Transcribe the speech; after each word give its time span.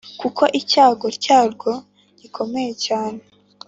kuko 0.21 0.43
icyago 0.59 1.05
cyarwo 1.23 1.71
gikomeye 2.19 2.71
cyane. 2.85 3.19